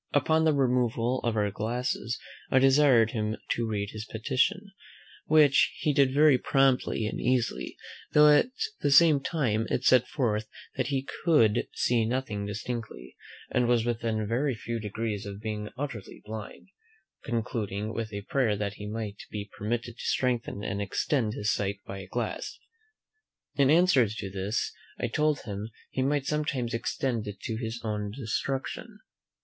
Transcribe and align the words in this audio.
Upon 0.15 0.45
the 0.45 0.53
removal 0.53 1.19
of 1.23 1.35
our 1.35 1.51
glasses 1.51 2.19
I 2.49 2.57
desired 2.57 3.11
him 3.11 3.37
to 3.51 3.67
read 3.69 3.91
his 3.91 4.03
petition, 4.09 4.71
which 5.27 5.75
he 5.77 5.93
did 5.93 6.11
very 6.11 6.39
promptly 6.39 7.05
and 7.05 7.21
easily; 7.21 7.77
though 8.13 8.27
at 8.35 8.47
the 8.79 8.89
same 8.89 9.19
time 9.19 9.67
it 9.69 9.83
set 9.83 10.07
forth 10.07 10.47
that 10.75 10.87
he 10.87 11.07
could 11.23 11.67
see 11.75 12.03
nothing 12.03 12.47
distinctly, 12.47 13.15
and 13.51 13.67
was 13.67 13.85
within 13.85 14.27
very 14.27 14.55
few 14.55 14.79
degrees 14.79 15.27
of 15.27 15.39
being 15.39 15.69
utterly 15.77 16.23
blind, 16.25 16.69
concluding 17.23 17.93
with 17.93 18.11
a 18.11 18.21
prayer 18.23 18.55
that 18.55 18.73
he 18.77 18.87
might 18.87 19.19
be 19.29 19.51
permitted 19.55 19.97
to 19.99 20.03
strengthen 20.05 20.63
and 20.63 20.81
extend 20.81 21.33
his 21.35 21.53
sight 21.53 21.79
by 21.85 21.99
a 21.99 22.07
glass. 22.07 22.57
In 23.53 23.69
answer 23.69 24.09
to 24.09 24.31
this 24.31 24.73
I 24.99 25.05
told 25.09 25.41
him 25.41 25.69
he 25.91 26.01
might 26.01 26.25
sometimes 26.25 26.73
extend 26.73 27.27
it 27.27 27.39
to 27.41 27.57
his 27.57 27.79
own 27.83 28.09
destruction. 28.09 29.01